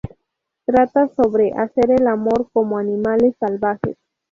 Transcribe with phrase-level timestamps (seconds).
[0.65, 3.99] Trata sobre hacer el amor como animales salvajes.